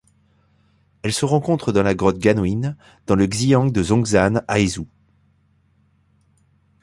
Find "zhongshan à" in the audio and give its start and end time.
3.83-4.59